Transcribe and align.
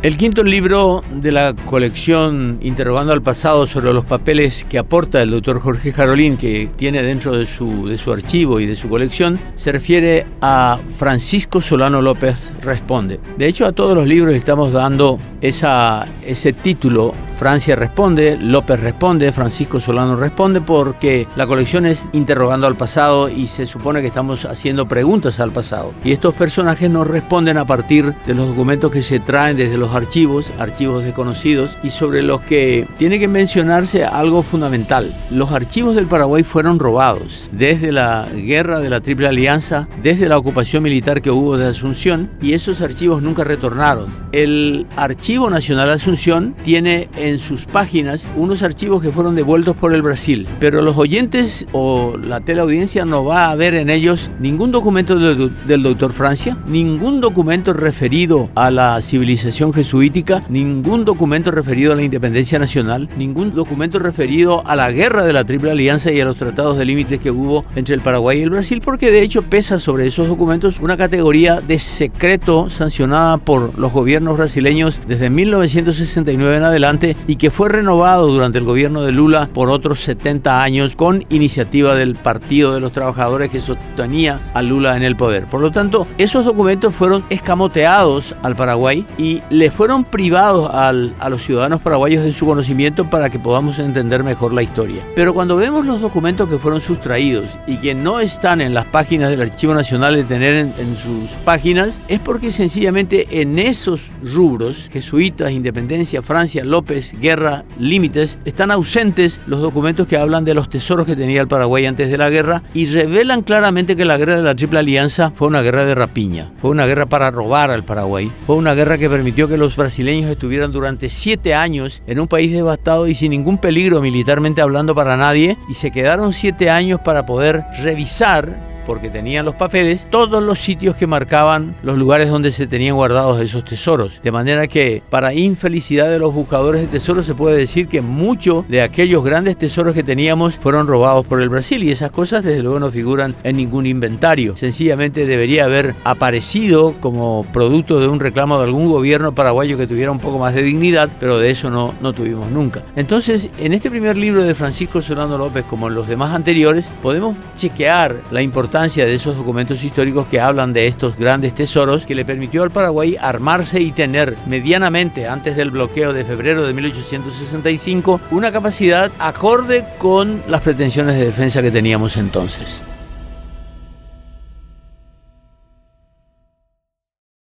El 0.00 0.16
quinto 0.16 0.44
libro 0.44 1.02
de 1.10 1.32
la 1.32 1.54
colección 1.54 2.60
Interrogando 2.62 3.12
al 3.12 3.20
pasado 3.20 3.66
sobre 3.66 3.92
los 3.92 4.04
papeles 4.04 4.62
que 4.62 4.78
aporta 4.78 5.20
el 5.20 5.32
doctor 5.32 5.58
Jorge 5.58 5.92
Jarolín, 5.92 6.36
que 6.36 6.70
tiene 6.76 7.02
dentro 7.02 7.36
de 7.36 7.46
su, 7.46 7.88
de 7.88 7.98
su 7.98 8.12
archivo 8.12 8.60
y 8.60 8.66
de 8.66 8.76
su 8.76 8.88
colección, 8.88 9.40
se 9.56 9.72
refiere 9.72 10.24
a 10.40 10.78
Francisco 10.98 11.60
Solano 11.60 12.00
López 12.00 12.52
Responde. 12.62 13.18
De 13.36 13.48
hecho, 13.48 13.66
a 13.66 13.72
todos 13.72 13.96
los 13.96 14.06
libros 14.06 14.30
le 14.30 14.38
estamos 14.38 14.72
dando 14.72 15.18
esa, 15.40 16.06
ese 16.24 16.52
título 16.52 17.12
Francia 17.38 17.76
responde, 17.76 18.36
López 18.36 18.80
responde, 18.80 19.30
Francisco 19.30 19.78
Solano 19.78 20.16
responde, 20.16 20.60
porque 20.60 21.28
la 21.36 21.46
colección 21.46 21.86
es 21.86 22.04
interrogando 22.12 22.66
al 22.66 22.76
pasado 22.76 23.28
y 23.28 23.46
se 23.46 23.64
supone 23.64 24.00
que 24.00 24.08
estamos 24.08 24.44
haciendo 24.44 24.88
preguntas 24.88 25.38
al 25.38 25.52
pasado. 25.52 25.94
Y 26.02 26.10
estos 26.10 26.34
personajes 26.34 26.90
nos 26.90 27.06
responden 27.06 27.56
a 27.56 27.64
partir 27.64 28.12
de 28.26 28.34
los 28.34 28.48
documentos 28.48 28.90
que 28.90 29.04
se 29.04 29.20
traen 29.20 29.56
desde 29.56 29.78
los 29.78 29.94
archivos, 29.94 30.50
archivos 30.58 31.04
desconocidos, 31.04 31.78
y 31.84 31.90
sobre 31.90 32.22
los 32.22 32.40
que 32.40 32.88
tiene 32.98 33.20
que 33.20 33.28
mencionarse 33.28 34.04
algo 34.04 34.42
fundamental. 34.42 35.14
Los 35.30 35.52
archivos 35.52 35.94
del 35.94 36.06
Paraguay 36.06 36.42
fueron 36.42 36.80
robados 36.80 37.48
desde 37.52 37.92
la 37.92 38.28
guerra 38.34 38.80
de 38.80 38.90
la 38.90 39.00
Triple 39.00 39.28
Alianza, 39.28 39.86
desde 40.02 40.28
la 40.28 40.38
ocupación 40.38 40.82
militar 40.82 41.22
que 41.22 41.30
hubo 41.30 41.56
de 41.56 41.66
Asunción, 41.68 42.30
y 42.42 42.54
esos 42.54 42.80
archivos 42.80 43.22
nunca 43.22 43.44
retornaron. 43.44 44.27
El 44.32 44.86
Archivo 44.96 45.48
Nacional 45.48 45.88
de 45.88 45.94
Asunción 45.94 46.54
tiene 46.64 47.08
en 47.16 47.38
sus 47.38 47.64
páginas 47.64 48.26
unos 48.36 48.62
archivos 48.62 49.02
que 49.02 49.10
fueron 49.10 49.34
devueltos 49.34 49.74
por 49.74 49.94
el 49.94 50.02
Brasil, 50.02 50.46
pero 50.60 50.82
los 50.82 50.98
oyentes 50.98 51.66
o 51.72 52.16
la 52.18 52.40
teleaudiencia 52.40 53.06
no 53.06 53.24
va 53.24 53.50
a 53.50 53.54
ver 53.54 53.72
en 53.74 53.88
ellos 53.88 54.30
ningún 54.38 54.70
documento 54.70 55.18
del, 55.18 55.50
del 55.66 55.82
doctor 55.82 56.12
Francia, 56.12 56.58
ningún 56.66 57.22
documento 57.22 57.72
referido 57.72 58.50
a 58.54 58.70
la 58.70 59.00
civilización 59.00 59.72
jesuítica, 59.72 60.42
ningún 60.50 61.06
documento 61.06 61.50
referido 61.50 61.92
a 61.92 61.96
la 61.96 62.02
independencia 62.02 62.58
nacional, 62.58 63.08
ningún 63.16 63.54
documento 63.54 63.98
referido 63.98 64.66
a 64.66 64.76
la 64.76 64.90
guerra 64.90 65.24
de 65.24 65.32
la 65.32 65.44
Triple 65.44 65.70
Alianza 65.70 66.12
y 66.12 66.20
a 66.20 66.26
los 66.26 66.36
tratados 66.36 66.76
de 66.76 66.84
límites 66.84 67.18
que 67.18 67.30
hubo 67.30 67.64
entre 67.76 67.94
el 67.94 68.02
Paraguay 68.02 68.40
y 68.40 68.42
el 68.42 68.50
Brasil, 68.50 68.82
porque 68.84 69.10
de 69.10 69.22
hecho 69.22 69.42
pesa 69.42 69.80
sobre 69.80 70.06
esos 70.06 70.28
documentos 70.28 70.80
una 70.80 70.98
categoría 70.98 71.62
de 71.62 71.78
secreto 71.78 72.68
sancionada 72.68 73.38
por 73.38 73.78
los 73.78 73.92
gobiernos 73.92 74.17
brasileños 74.24 75.00
desde 75.06 75.30
1969 75.30 76.56
en 76.56 76.64
adelante 76.64 77.16
y 77.26 77.36
que 77.36 77.50
fue 77.50 77.68
renovado 77.68 78.26
durante 78.26 78.58
el 78.58 78.64
gobierno 78.64 79.02
de 79.02 79.12
Lula 79.12 79.48
por 79.52 79.70
otros 79.70 80.00
70 80.00 80.62
años 80.62 80.94
con 80.96 81.24
iniciativa 81.30 81.94
del 81.94 82.16
Partido 82.16 82.74
de 82.74 82.80
los 82.80 82.92
Trabajadores 82.92 83.50
que 83.50 83.60
sostenía 83.60 84.40
a 84.54 84.62
Lula 84.62 84.96
en 84.96 85.02
el 85.02 85.16
poder. 85.16 85.44
Por 85.46 85.60
lo 85.60 85.70
tanto, 85.70 86.06
esos 86.18 86.44
documentos 86.44 86.94
fueron 86.94 87.24
escamoteados 87.30 88.34
al 88.42 88.56
Paraguay 88.56 89.06
y 89.16 89.42
le 89.50 89.70
fueron 89.70 90.04
privados 90.04 90.70
al, 90.72 91.14
a 91.18 91.28
los 91.28 91.44
ciudadanos 91.44 91.80
paraguayos 91.80 92.24
de 92.24 92.32
su 92.32 92.46
conocimiento 92.46 93.08
para 93.08 93.30
que 93.30 93.38
podamos 93.38 93.78
entender 93.78 94.22
mejor 94.24 94.52
la 94.52 94.62
historia. 94.62 95.02
Pero 95.14 95.34
cuando 95.34 95.56
vemos 95.56 95.86
los 95.86 96.00
documentos 96.00 96.48
que 96.48 96.58
fueron 96.58 96.80
sustraídos 96.80 97.46
y 97.66 97.76
que 97.76 97.94
no 97.94 98.20
están 98.20 98.60
en 98.60 98.74
las 98.74 98.86
páginas 98.86 99.30
del 99.30 99.42
Archivo 99.42 99.74
Nacional 99.74 100.16
de 100.16 100.24
tener 100.24 100.56
en, 100.56 100.74
en 100.78 100.96
sus 100.96 101.30
páginas, 101.44 102.00
es 102.08 102.20
porque 102.20 102.52
sencillamente 102.52 103.40
en 103.40 103.58
esos 103.58 104.00
rubros, 104.22 104.88
jesuitas, 104.92 105.52
independencia, 105.52 106.22
Francia, 106.22 106.64
López, 106.64 107.14
guerra, 107.20 107.64
límites, 107.78 108.38
están 108.44 108.70
ausentes 108.70 109.40
los 109.46 109.60
documentos 109.60 110.06
que 110.06 110.16
hablan 110.16 110.44
de 110.44 110.54
los 110.54 110.70
tesoros 110.70 111.06
que 111.06 111.16
tenía 111.16 111.40
el 111.40 111.48
Paraguay 111.48 111.86
antes 111.86 112.10
de 112.10 112.18
la 112.18 112.30
guerra 112.30 112.62
y 112.74 112.86
revelan 112.86 113.42
claramente 113.42 113.96
que 113.96 114.04
la 114.04 114.16
guerra 114.16 114.36
de 114.36 114.42
la 114.42 114.54
Triple 114.54 114.80
Alianza 114.80 115.30
fue 115.30 115.48
una 115.48 115.62
guerra 115.62 115.84
de 115.84 115.94
rapiña, 115.94 116.52
fue 116.60 116.70
una 116.70 116.86
guerra 116.86 117.06
para 117.06 117.30
robar 117.30 117.70
al 117.70 117.84
Paraguay, 117.84 118.30
fue 118.46 118.56
una 118.56 118.74
guerra 118.74 118.98
que 118.98 119.10
permitió 119.10 119.48
que 119.48 119.58
los 119.58 119.76
brasileños 119.76 120.30
estuvieran 120.30 120.72
durante 120.72 121.10
siete 121.10 121.54
años 121.54 122.02
en 122.06 122.20
un 122.20 122.28
país 122.28 122.52
devastado 122.52 123.06
y 123.06 123.14
sin 123.14 123.30
ningún 123.30 123.58
peligro 123.58 124.00
militarmente 124.00 124.60
hablando 124.60 124.94
para 124.94 125.16
nadie 125.16 125.56
y 125.68 125.74
se 125.74 125.90
quedaron 125.90 126.32
siete 126.32 126.70
años 126.70 127.00
para 127.04 127.26
poder 127.26 127.64
revisar 127.82 128.67
porque 128.88 129.10
tenían 129.10 129.44
los 129.44 129.54
papeles, 129.54 130.06
todos 130.08 130.42
los 130.42 130.58
sitios 130.58 130.96
que 130.96 131.06
marcaban 131.06 131.76
los 131.82 131.98
lugares 131.98 132.30
donde 132.30 132.50
se 132.52 132.66
tenían 132.66 132.96
guardados 132.96 133.38
esos 133.38 133.62
tesoros. 133.62 134.18
De 134.22 134.32
manera 134.32 134.66
que, 134.66 135.02
para 135.10 135.34
infelicidad 135.34 136.08
de 136.08 136.18
los 136.18 136.32
buscadores 136.32 136.80
de 136.80 136.86
tesoros, 136.86 137.26
se 137.26 137.34
puede 137.34 137.58
decir 137.58 137.86
que 137.86 138.00
muchos 138.00 138.66
de 138.66 138.80
aquellos 138.80 139.22
grandes 139.22 139.58
tesoros 139.58 139.92
que 139.92 140.02
teníamos 140.02 140.56
fueron 140.56 140.86
robados 140.86 141.26
por 141.26 141.42
el 141.42 141.50
Brasil 141.50 141.84
y 141.84 141.90
esas 141.90 142.10
cosas 142.10 142.42
desde 142.42 142.62
luego 142.62 142.80
no 142.80 142.90
figuran 142.90 143.36
en 143.44 143.58
ningún 143.58 143.84
inventario. 143.84 144.56
Sencillamente 144.56 145.26
debería 145.26 145.66
haber 145.66 145.94
aparecido 146.04 146.94
como 146.98 147.44
producto 147.52 148.00
de 148.00 148.08
un 148.08 148.20
reclamo 148.20 148.56
de 148.56 148.64
algún 148.64 148.88
gobierno 148.88 149.34
paraguayo 149.34 149.76
que 149.76 149.86
tuviera 149.86 150.10
un 150.10 150.18
poco 150.18 150.38
más 150.38 150.54
de 150.54 150.62
dignidad, 150.62 151.10
pero 151.20 151.38
de 151.38 151.50
eso 151.50 151.68
no, 151.68 151.94
no 152.00 152.14
tuvimos 152.14 152.50
nunca. 152.50 152.84
Entonces, 152.96 153.50
en 153.58 153.74
este 153.74 153.90
primer 153.90 154.16
libro 154.16 154.44
de 154.44 154.54
Francisco 154.54 155.02
Solano 155.02 155.36
López, 155.36 155.66
como 155.68 155.88
en 155.88 155.94
los 155.94 156.08
demás 156.08 156.34
anteriores, 156.34 156.88
podemos 157.02 157.36
chequear 157.54 158.16
la 158.30 158.40
de 158.78 159.14
esos 159.14 159.36
documentos 159.36 159.82
históricos 159.82 160.28
que 160.28 160.40
hablan 160.40 160.72
de 160.72 160.86
estos 160.86 161.16
grandes 161.16 161.52
tesoros 161.52 162.06
que 162.06 162.14
le 162.14 162.24
permitió 162.24 162.62
al 162.62 162.70
Paraguay 162.70 163.16
armarse 163.20 163.80
y 163.80 163.90
tener 163.90 164.36
medianamente 164.46 165.26
antes 165.26 165.56
del 165.56 165.72
bloqueo 165.72 166.12
de 166.12 166.24
febrero 166.24 166.64
de 166.64 166.72
1865 166.74 168.20
una 168.30 168.52
capacidad 168.52 169.10
acorde 169.18 169.84
con 169.98 170.44
las 170.46 170.62
pretensiones 170.62 171.16
de 171.16 171.26
defensa 171.26 171.60
que 171.60 171.72
teníamos 171.72 172.16
entonces. 172.16 172.82